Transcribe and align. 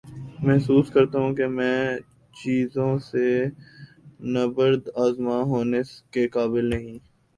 محسوس 0.45 0.85
کرتا 0.91 1.17
ہوں 1.19 1.33
کہ 1.35 1.47
میں 1.57 1.81
چیزوں 2.33 2.91
سے 3.09 3.27
نبرد 4.33 4.83
آزما 5.05 5.37
ہونے 5.51 5.81
کے 6.13 6.27
قابل 6.27 6.69
نہی 6.69 6.97